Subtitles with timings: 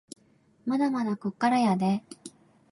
[0.65, 2.17] まだまだこっからやでぇ